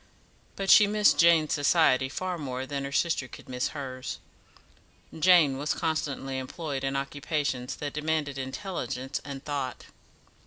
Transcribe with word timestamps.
But 0.55 0.71
she 0.71 0.87
missed 0.87 1.19
Jane's 1.19 1.53
society 1.53 2.09
far 2.09 2.39
more 2.39 2.65
than 2.65 2.85
her 2.85 2.91
sister 2.91 3.27
could 3.27 3.47
miss 3.47 3.67
hers. 3.67 4.17
Jane 5.19 5.59
was 5.59 5.75
constantly 5.75 6.39
employed 6.39 6.83
in 6.83 6.95
occupations 6.95 7.75
that 7.75 7.93
demanded 7.93 8.39
intelligence 8.39 9.21
and 9.23 9.45
thought. 9.45 9.85